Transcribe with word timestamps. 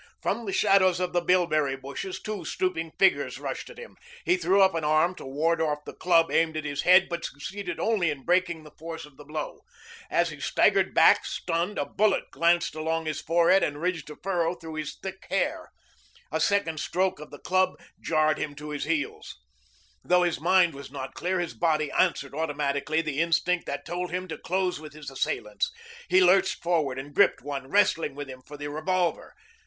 From 0.19 0.47
the 0.47 0.51
shadows 0.51 0.99
of 0.99 1.13
the 1.13 1.21
bilberry 1.21 1.75
bushes 1.77 2.19
two 2.19 2.43
stooping 2.43 2.91
figures 2.97 3.37
rushed 3.39 3.69
at 3.69 3.77
him. 3.77 3.97
He 4.25 4.35
threw 4.35 4.59
up 4.59 4.73
an 4.73 4.83
arm 4.83 5.13
to 5.17 5.25
ward 5.27 5.61
off 5.61 5.85
the 5.85 5.93
club 5.93 6.31
aimed 6.31 6.57
at 6.57 6.65
his 6.65 6.81
head, 6.81 7.05
but 7.07 7.23
succeeded 7.23 7.79
only 7.79 8.09
in 8.09 8.23
breaking 8.25 8.63
the 8.63 8.71
force 8.79 9.05
of 9.05 9.15
the 9.17 9.23
blow. 9.23 9.59
As 10.09 10.29
he 10.31 10.39
staggered 10.39 10.95
back, 10.95 11.23
stunned, 11.27 11.77
a 11.77 11.85
bullet 11.85 12.31
glanced 12.31 12.73
along 12.73 13.05
his 13.05 13.21
forehead 13.21 13.61
and 13.61 13.79
ridged 13.79 14.09
a 14.09 14.15
furrow 14.15 14.55
through 14.55 14.81
the 14.83 14.91
thick 15.03 15.27
hair. 15.29 15.69
A 16.31 16.39
second 16.39 16.79
stroke 16.79 17.19
of 17.19 17.29
the 17.29 17.37
club 17.37 17.79
jarred 17.99 18.39
him 18.39 18.55
to 18.55 18.75
the 18.75 18.79
heels. 18.79 19.35
Though 20.03 20.23
his 20.23 20.39
mind 20.41 20.73
was 20.73 20.89
not 20.89 21.13
clear, 21.13 21.39
his 21.39 21.53
body 21.53 21.91
answered 21.91 22.33
automatically 22.33 23.03
the 23.03 23.21
instinct 23.21 23.67
that 23.67 23.85
told 23.85 24.09
him 24.09 24.27
to 24.29 24.37
close 24.39 24.79
with 24.79 24.93
his 24.93 25.11
assailants. 25.11 25.71
He 26.09 26.23
lurched 26.23 26.63
forward 26.63 26.97
and 26.97 27.13
gripped 27.13 27.43
one, 27.43 27.67
wrestling 27.69 28.15
with 28.15 28.27
him 28.29 28.41
for 28.41 28.57
the 28.57 28.67
revolver. 28.71 29.35